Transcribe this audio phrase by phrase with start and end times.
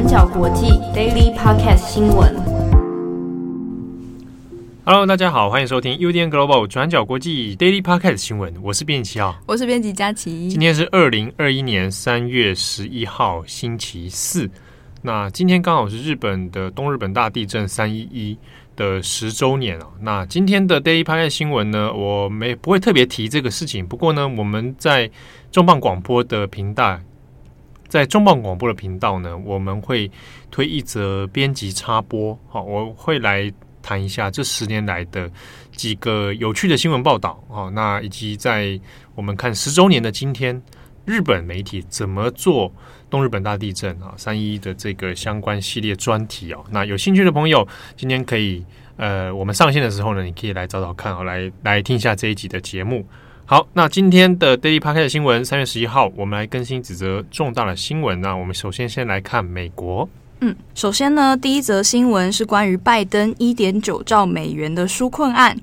[0.00, 2.34] 转角国际 Daily Podcast 新闻。
[4.82, 8.54] Hello，大家好，欢迎收听 UDN Global 转角国际 Daily Podcast 新闻。
[8.62, 10.48] 我是编辑七号，我是编辑佳琪。
[10.48, 14.48] 今天是二零二一年三月十一号，星期四。
[15.02, 18.38] 那今天刚好是日本的东日本大地震三一一
[18.76, 19.86] 的十周年啊。
[20.00, 23.86] 那今天的 Daily Podcast 新闻呢，我没不会特别提这个事情。
[23.86, 25.10] 不过呢，我们在
[25.52, 26.98] 重磅广播的频道。
[27.90, 30.08] 在重磅广播的频道呢，我们会
[30.48, 35.28] 推一则编辑插播，好，我会来谈一下这十年来的
[35.72, 38.78] 几个有趣的新闻报道，好，那以及在
[39.16, 40.62] 我们看十周年的今天，
[41.04, 42.72] 日本媒体怎么做
[43.10, 47.66] 东日本大地震啊三一的这个相关系列专题哦，那有兴趣的朋友，
[47.96, 48.64] 今天可以
[48.98, 53.04] 呃，我们上线的时候呢，你可以来找找看，好，来来听一下这一集的节目。
[53.50, 58.20] 好，那今天的 Daily Podcast 的新闻，三月十一号，我们来更新几则重大的新闻。
[58.20, 60.08] 那我们首先先来看美国。
[60.38, 65.58] 嗯，首先呢，第一则新闻是关于拜登一点九兆美元的纾困案。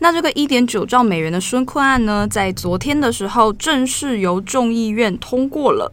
[0.00, 5.90] 那这个一点九兆美元的纾困案呢，在昨天的时候正式由众议院通过了。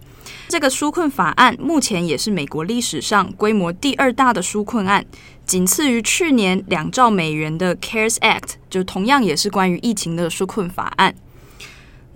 [0.49, 5.05] 这个纾困法案目前也是美国历史上规模第二大的纾困案，
[5.45, 11.15] 仅次于去年两兆美元的 CARES Act，就同样也是关于疫情的纾困法案。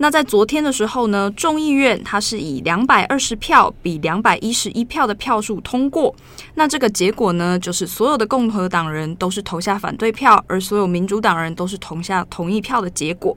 [0.02, 6.12] 那在昨天的时候呢，众议院它是以两百二十票比两百一十一票的票数通过。
[6.56, 13.36] 那这个结果呢，就是所有的共和党人都是投下反对票，而所有民主党人都是投下同意票的结果。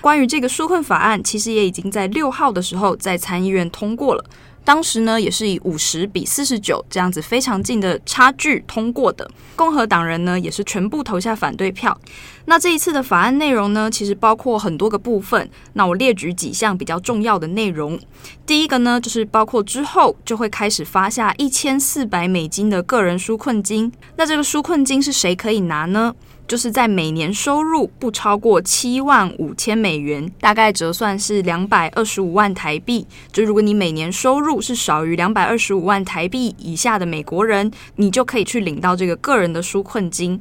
[0.00, 4.24] 关于这个纾困法案，其实也已经在六号的时候在参议院通过了。
[4.64, 9.28] 当时呢，也是以五十比四十九这样子非常近的差距通过的。
[9.56, 11.98] 共和党人呢，也是全部投下反对票。
[12.44, 15.48] 那这一次的法案内容呢，其实包括很多个部分。
[15.72, 17.98] 那我列举几项比较重要的内容。
[18.46, 23.90] 第一个呢，就是包括之后就会开始发下一千四百美金的个人纾困金。
[24.16, 26.14] 那这个纾困金是谁可以拿呢？
[26.48, 33.06] 就是在每年收入不超过七万五千美元，大概折算是两百二十五万台币。
[33.30, 40.40] 就如果你每年收入是少于两百二十五万台币以下的美国人，你就可以去领到这个个人的纾困金。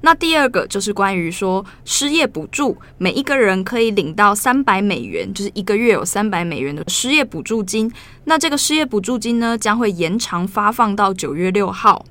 [0.00, 7.90] 那第二个就是关于说失业补助，每一个人可以领到三百美元，就是一个月有三百美元的失业补助金。
[8.24, 12.04] 那这个失业补助金呢，将会延长发放到九月六号。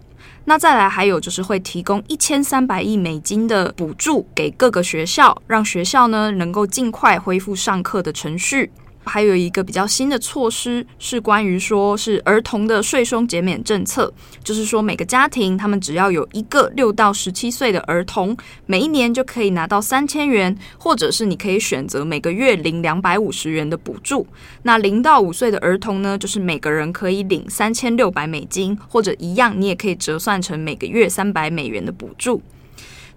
[0.50, 8.72] 那再来还有就是会提供一千三百亿美金的补助给各个学校，让学校呢能够尽快恢复上课的程序。
[9.08, 14.14] 还有一个比较新的措施是关于说是儿童的税收减免政策，
[14.44, 18.36] 就是说每个家庭他们只要有一个六到十七岁的儿童，
[18.66, 24.28] 每一年就可以拿到三千元，或者是你可以选择每个月领两百五十元的补助。
[24.64, 32.42] 那零到五岁的儿童呢，就是每个人可以领三千六百美金，或者一样，你也可以折算成每个月三百美元的补助。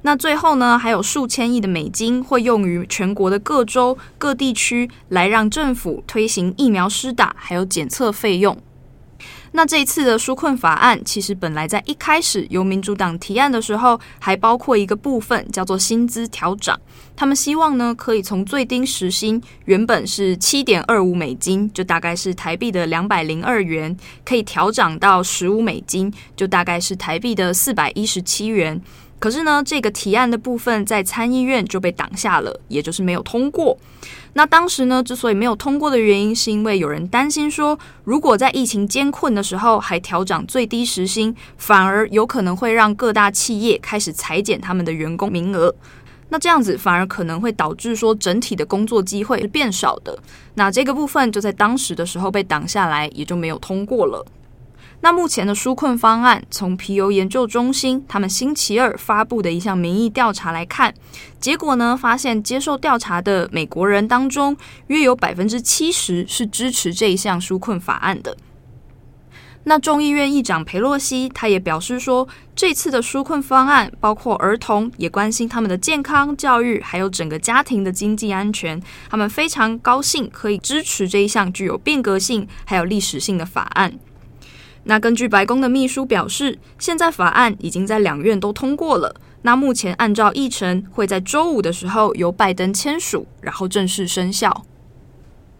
[0.02, 8.56] 那最后呢，还有数千亿的美金会用于全国的各州各地区，来让政府推行疫苗施打，还有检测费用。
[9.52, 16.80] 那这一次的纾困法案，其实本来在一开始由民主党提案的时候，还包括一个部分叫做薪资调涨。
[17.16, 23.94] 他们希望呢，可以从最低时薪原本是七点二五美金，就大概是台币的两百零二元，
[24.24, 28.80] 可以调涨到十五美金，就大概是台币的四百一十七元。
[29.20, 33.78] 可是呢，这个提案的部分在参议院就被挡下了，也就是没有通过。
[34.32, 45.74] 那当时呢，之所以没有通过的原因，是因为有人担心说，如果在疫情艰困的时候还调涨最低时薪，反而有可能会让各大企业开始裁减他们的员工名额。
[46.30, 50.16] 那这样子反而可能会导致说整体的工作机会是变少的。
[50.54, 54.24] 那这个部分就在当时的时候被挡下来，也就没有通过了。
[55.02, 60.94] 那目前的纾困方案，从皮尤研究中心他们星期二发布的一项民意调查来看，
[61.38, 64.54] 结果呢，发现接受调查的美国人当中，
[64.88, 68.36] 约有百分之七十是支持这一项纾困法案的。
[69.64, 78.78] 那众议院议长裴洛西他也表示说，这次的纾困方案包括儿童，也关心他们的健康、教育，还有整个家庭的经济安全。
[79.08, 83.98] 他们非常高兴可以支持这一项具有变革性还有历史性的法案。
[84.84, 89.14] 那根据白宫的秘书表示，现在法案已经在两院都通过了。
[89.42, 94.64] 那目前按照议程，会在周五的时候由拜登签署，然后正式生效。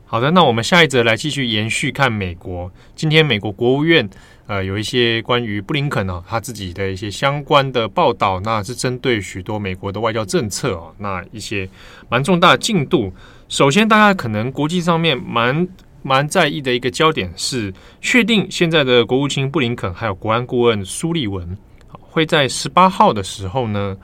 [0.06, 2.72] 好的，那我们下一则来继续延续看美国。
[2.96, 4.08] 今天美国国务院
[4.46, 11.68] 呃有一些关于布林肯、哦、他自己的一些相关的报道，那是针对许多美国的外交政策哦，那一些
[12.08, 13.12] 蛮重大的进度。
[13.48, 15.68] 首先，大家可能国际上面蛮。
[16.02, 21.56] 蛮在意的一个焦点是，确定现在的国务卿布林肯还有国安顾问苏利文
[21.90, 23.96] 会在十八号的时候呢，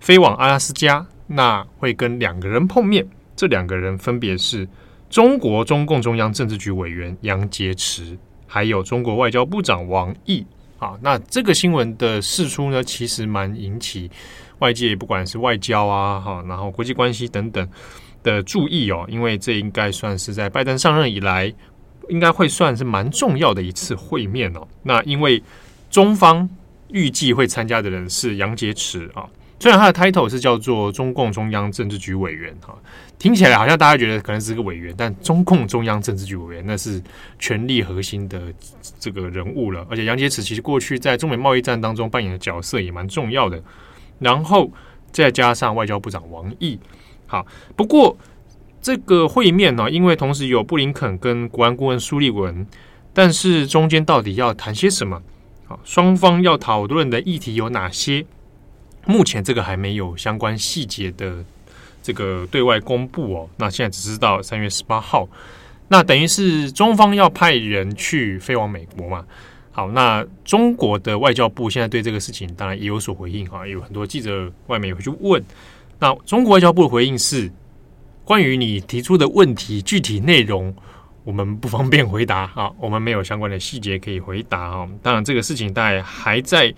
[0.00, 3.06] 飞往阿拉斯加，那会跟两个人碰面。
[3.36, 4.68] 这两个人分别是
[5.10, 10.46] 中国中共中央政治局委员杨洁篪，还有中国外交部长王毅。
[10.78, 14.10] 啊，那这个新闻的释出呢，其实蛮引起
[14.58, 17.66] 外界不管是外交啊，哈，然后国际关系等等
[18.24, 21.54] 的注意哦，因为这应该算是在拜登上任以来，
[22.08, 24.66] 应该会算是蛮重要的一次会面哦。
[24.82, 25.40] 那因为
[25.88, 26.48] 中方
[26.88, 29.28] 预计会参加的人是杨洁篪啊。
[29.60, 32.76] 虽然他的 title 是叫做中共中央政治局委员哈，
[33.18, 37.02] 听起来好像大家觉得可能是个委员，但中共中央政治局委员那是
[37.38, 38.52] 权力核心的
[39.00, 39.86] 这个人物了。
[39.88, 43.62] 而且杨洁篪其实过去在中美贸易战当中扮演的角色也蛮重要的。
[44.18, 44.70] 然后
[45.12, 46.78] 再加上外交部长王毅，
[47.34, 47.44] 好，
[47.74, 48.16] 不过
[48.80, 52.64] 这个会面呢，因为同时有布林肯跟国安顾问苏利文，
[53.12, 55.20] 但是中间到底要谈些什么？
[55.66, 58.24] 好，双方要讨论的议题有哪些？
[59.04, 61.44] 目前这个还没有相关细节的
[62.00, 63.50] 这个对外公布哦。
[63.56, 65.28] 那现在只知道三月十八号，
[65.88, 69.24] 那等于是中方要派人去飞往美国嘛？
[69.72, 75.42] 好，那中国的外交部现在对这个事情当然也有所回应哈，有很多记者外媒会去问。
[75.98, 77.50] 那中国外交部的回应是，
[78.24, 80.74] 关于你提出的问题具体内容，
[81.24, 84.88] 我们不方便回答啊，我们没有相关的细节可以回答啊。
[85.02, 86.72] 当然，这个事情大概还在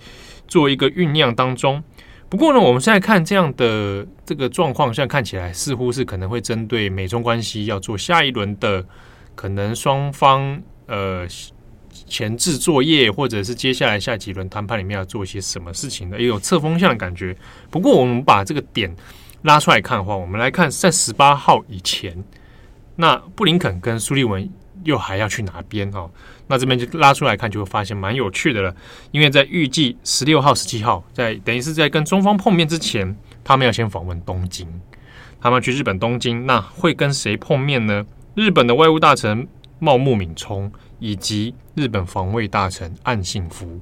[0.47, 1.83] 做一个酝酿当中。
[2.29, 8.85] 不过呢，我们现在看这样的这个状况，现在看起来似乎是可能会针对美中关系要做下一轮的
[9.33, 11.25] 可能双方呃
[12.05, 17.35] 前置作业，或者是接下来下几轮谈判里面要做一些什么事情的，也有侧风向的感觉。
[17.69, 18.95] 不过我们把这个点
[19.43, 22.23] 拉出来看的话，我们来看在十八号以前，
[22.95, 24.49] 那布林肯跟苏利文
[24.83, 26.09] 又还要去哪边哦？
[26.47, 28.73] 那这边就拉出来看，就会发现蛮有趣的了。
[29.11, 34.67] 因为在预计十六号、十七号，在等于是在跟中方碰面之前，他们要先访问东京，
[35.41, 38.05] 他们去日本东京，那会跟谁碰面呢？
[38.33, 39.47] 日本的外务大臣
[39.79, 43.79] 茂木敏充以及日本防卫大臣岸信夫。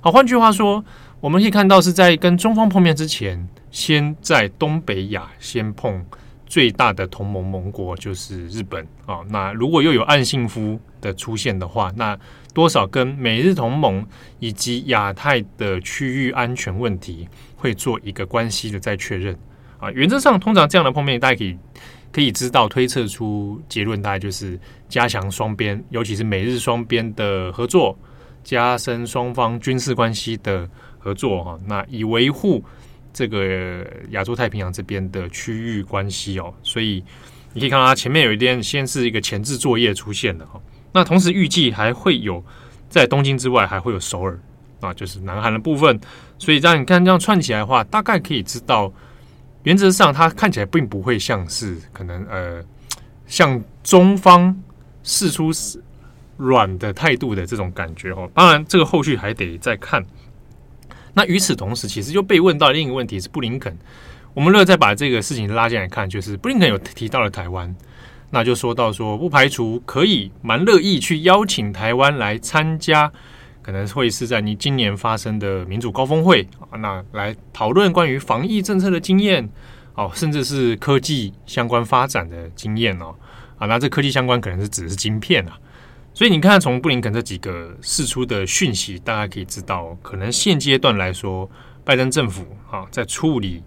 [0.00, 0.84] 好，换句话说，
[1.20, 6.04] 我们可以看到是在跟中方碰面之前，先在东北亚先碰。
[6.44, 12.14] 最大的同盟盟国就是日本啊，那如果又有岸信夫的出现的话，那
[12.52, 14.06] 多少跟美日同盟
[14.38, 17.26] 以及亚太的区域安全问题
[17.56, 19.34] 会做一个关系的再确认
[19.82, 19.90] 啊。
[19.90, 21.58] 原则上，通常这样的碰面，大家可以
[22.12, 24.58] 可以知道推测出结论，大概就是
[24.88, 27.98] 加强双边，尤其是美日双边的合作，
[28.44, 30.66] 加深双方军事关系的
[30.98, 31.58] 合作哈。
[31.66, 32.64] 那以维护。
[33.14, 37.04] 这个亚洲太平洋这边的区域关系哦，所以
[37.52, 40.58] 你可以看到它前面有一点，先是一个前置作业出现的哈。
[40.94, 42.42] 那同时预计还会有
[42.88, 44.40] 在东京之外还会有首尔
[44.80, 46.00] 啊，就是南韩的部分。
[46.38, 48.90] 所以让你看这样串起来的话，大概可以知道，
[49.64, 52.62] 原则上它看起来并不会像是可能呃，
[53.26, 54.56] 向中方
[55.02, 55.50] 释出
[56.36, 58.28] 软的态度的这种感觉哦。
[58.34, 60.04] 当然，这个后续还得再看。
[61.14, 63.76] 那与此同时，其实又被问到另一个问题是布林肯。
[64.34, 67.72] 我们如果再把这个事情拉进来看，就是布林肯有提到了台湾，
[68.30, 73.12] 那就说到说不排除可以蛮乐意去邀请台湾来参加，
[73.62, 79.48] 可能会是在你今年发生的民主高峰会啊，那来讨论关于防疫政策的经验
[79.94, 83.14] 哦，甚至是科技相关发展的经验哦
[83.58, 85.56] 啊，那这科技相关可能是指的是晶片啊。
[86.14, 91.50] 所以你看，从布林肯这几个释出的讯息，大家可以知道，可能现阶段来说，
[91.84, 93.62] 拜登政府啊，在处理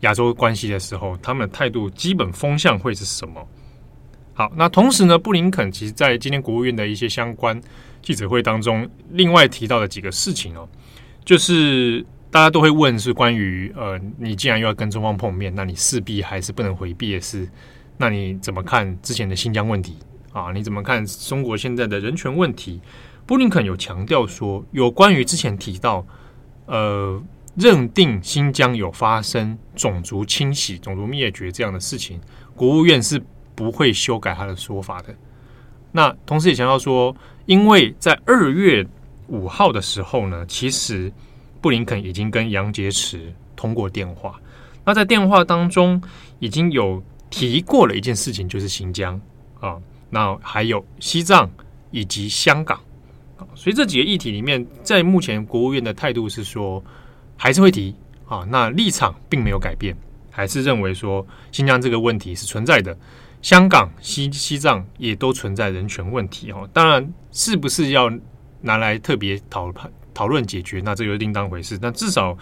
[0.00, 3.46] 亚洲关系的时候，他们的态度基本风向会是什么？
[4.32, 7.60] 好，那同时呢，布林肯其实在今天国务院的一些相关
[8.04, 10.68] 记者会当中，另外提到的几个事情哦，
[11.24, 17.48] 就是大家都会问，是关于呃，你既然又要跟中方碰面，那你势必还是不能回避的是，
[17.96, 19.96] 那你怎么看之前的新疆问题？
[20.32, 22.78] 啊，你怎么看中国现在的人权问题？
[23.24, 26.06] 布林肯有强调说，有关于之前提到，
[26.66, 27.22] 呃，
[27.56, 32.20] 认定新疆有发生种族清洗、种族灭绝这样的事情，
[32.54, 33.18] 国务院是
[33.54, 35.14] 不会修改他的说法的。
[35.96, 37.14] 那同时也强调说，
[37.46, 38.84] 因为在二月
[39.28, 41.12] 五号的时候呢，其实
[41.60, 43.20] 布林肯已经跟杨洁篪
[43.54, 44.40] 通过电话，
[44.84, 46.02] 那在电话当中
[46.40, 49.20] 已经有提过了一件事情，就是新疆。
[49.60, 49.78] 啊。
[50.10, 51.48] 那还有西藏
[51.92, 52.76] 以及香港。
[53.38, 56.82] 啊，所以这几个议题里面，在目前国务院的态度是说
[57.36, 57.94] 还是会提。
[58.26, 59.96] 啊，那立场并没有改变，
[60.30, 62.96] 还是认为说新疆这个问题是存在的，
[63.44, 66.66] 香港、西西藏也都存在人权问题哦。
[66.72, 68.10] 当然，是不是要
[68.62, 69.70] 拿来特别讨
[70.14, 71.76] 讨论解决，那这个另当回事。
[71.76, 72.34] 但至少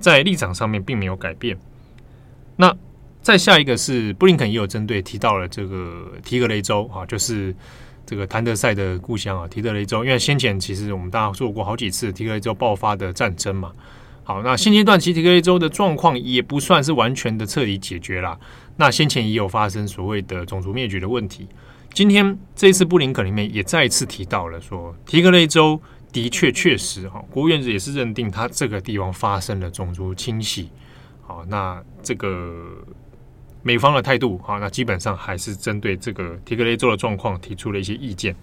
[0.00, 1.56] 在立场上面并没有改变。
[2.56, 2.76] 那
[3.22, 7.54] 再下一个是布林肯也有针对提到了这个提格雷州啊，就是
[8.04, 10.04] 这个谭德塞的故乡啊，提格雷州。
[10.04, 13.70] 因为先前其实我们大家做过好几次提格雷州爆发的战争嘛。
[14.24, 18.36] 好，那现阶段其实提格雷州的状况也不算是完全的彻底解决啦。
[18.78, 21.46] 那先前也有发生所谓的种族灭绝的问题。
[21.92, 25.78] 今天这一次布林肯里面也再一次提到了说，提格雷州
[26.10, 30.70] 的确确实哈，国务院也是认定他这个地方发生了种族清洗。
[31.20, 32.78] 好，那这个。
[33.60, 38.34] 美方的态度，好，那基本上还是针对这个提格雷州的状况提出了一些意见。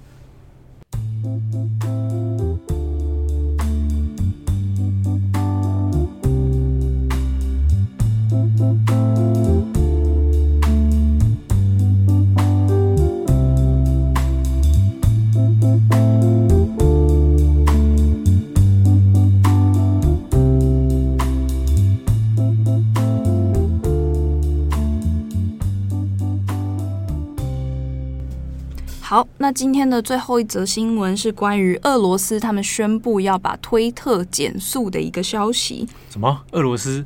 [29.46, 35.88] 那今天的最后一则新闻是关于俄罗斯他们宣布要把推特减速的一个消息。
[36.10, 36.42] 什么？
[36.54, 37.06] 俄罗斯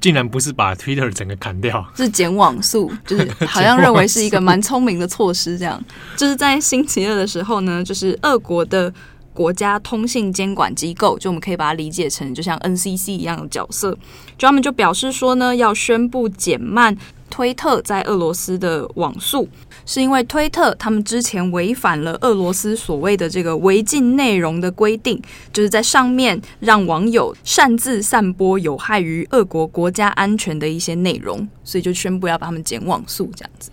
[0.00, 5.58] 竟然不是把推特整个砍掉，是减网速，就是 好像认为是一个蛮聪明的措施。
[5.58, 5.84] 这样，
[6.16, 8.94] 就是在星期二的时候呢，就是俄国的
[9.32, 13.90] 国家通信监管机构，就我们可以把它理解成就像 NCC 一样的角色，
[14.38, 16.96] 就他们就表示说呢，要宣布减慢
[17.28, 19.48] 推特在俄罗斯的网速。
[19.86, 25.20] 是因为推特他们之前违反了俄罗斯所谓的这个违禁内容的规定，
[25.52, 33.70] 就是在上面让网友擅自散播有害于俄国国家安全的一些内容，所以就宣布要把他们减网速这样子。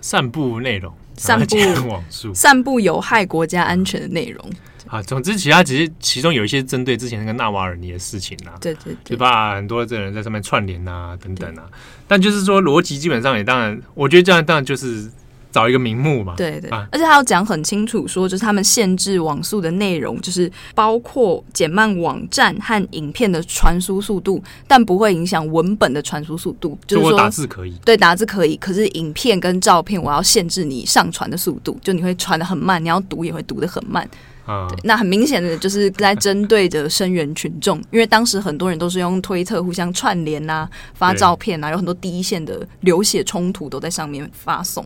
[0.00, 1.56] 散布内容，散布
[1.88, 4.50] 网速，散布有害国家安全的内容。
[4.86, 11.64] 啊，总之，其他只是其中有一些针对之前那个纳瓦尔尼的事情啊，对对，对，就把很多这人在上面串联啊等等啊。
[12.06, 15.10] 但就是说逻辑基本上也当然，我觉得这样当然就是。
[15.54, 26.76] 找一个名目嘛，对对，啊、而且他要讲很清楚，说就是他们限制网速的内容，就是包括减慢网站和影片的传输速度，但不会影响文本的传输速度。
[26.88, 34.04] 就是说，打字可以，对，打字可以，可是影片跟照片我要限制你上传的速度，就你会传的很慢，你要读也会读的很慢。
[34.46, 44.84] 啊，对，那很明显的就是在针对着声援群众，因为当时很多人都是用推特互相串联啊，发照片啊，有很多第一线的流血冲突都在上面发送。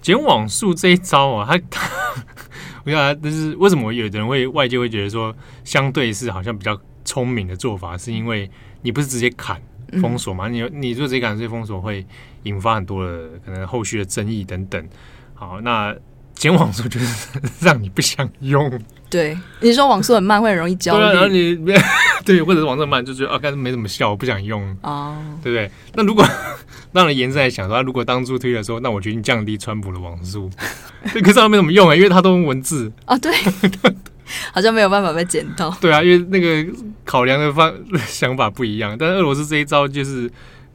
[0.00, 1.88] 减网速这一招啊，他 他，
[2.84, 8.50] 我想就是为什么有的人会外界会觉得说，相对是好像比较聪明的做法，是因为
[8.82, 9.60] 你不是直接砍
[10.00, 10.48] 封锁嘛？
[10.48, 12.06] 你你如果直接砍这些封锁，会
[12.44, 14.88] 引发很多的可能后续的争议等等。
[15.34, 15.94] 好，那
[16.34, 18.80] 减网速就是让你不想用。
[19.10, 21.54] 对，你说网速很慢会很容易焦虑，对啊，然后你
[22.24, 25.70] 对，或者是网速很慢就觉得啊，刚才没怎么效，我不想用哦，对不对？
[25.94, 26.24] 那如果
[26.92, 30.50] 让人，延伸来想说，如果当初推的时候，那我决定降低川普的网速。
[31.12, 33.32] 对，可是他没怎么用啊，因为他都用文字啊，对，
[34.52, 35.70] 好像没有办法被剪到。
[35.80, 36.72] 对啊，因为那个
[37.04, 37.72] 考量的方
[38.06, 38.96] 想法不一样。
[38.98, 40.30] 但是俄罗斯这一招就是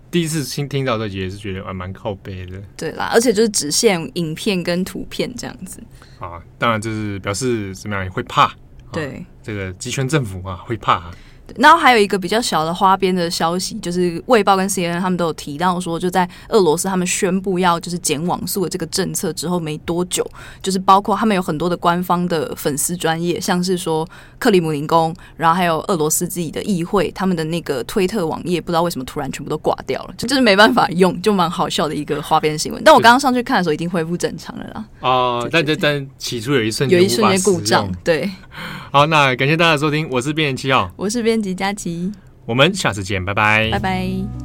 [0.09, 2.61] 第一次听听到这集，也是觉得还蛮靠背的。
[2.75, 5.81] 对啦，而且就是只限影片跟图片这样子
[6.19, 6.41] 啊。
[6.57, 8.51] 当然，就是表示怎么样也会怕。
[8.91, 11.11] 对，这个集权政府啊，会怕。
[11.57, 20.25] 然后还有一个比较小的花边的消息，就是《卫报》跟 CNN 他们都有提到说，就在俄罗斯他们宣布要就是减网速的这个政策之后没多久，
[20.61, 24.07] 就是包括他们有很多的官方的粉丝专业，像是说
[24.39, 32.81] 克里姆林宫，然后还有俄罗斯自己的议会，他们的那个推特网页，不知道为什么突然全部都挂掉了，就 就是没办法用，就蛮好笑的一个花边新闻。
[32.83, 34.85] 但我刚刚上去看的时候，已经恢复正常了啦。
[35.01, 38.29] 哦，但但但起初有一瞬间有一瞬间故障，对。
[38.91, 42.11] 好，那感谢大家收听，我是编辑七号，我是编辑佳琪，
[42.45, 44.44] 我们下次见，拜拜，拜拜。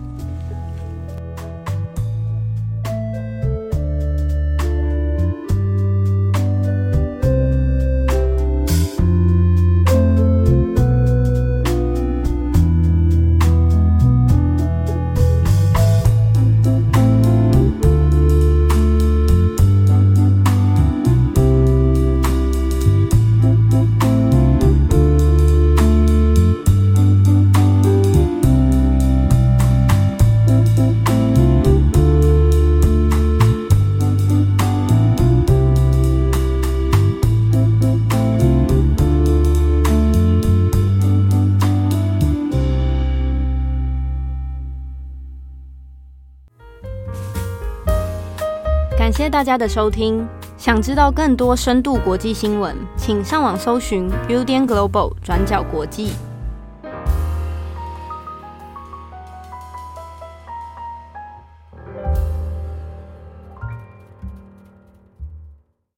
[49.20, 50.26] 谢大家的收听。
[50.56, 56.12] 想知道更多深度国际新闻，请上网搜寻 Udan Global 转角国际。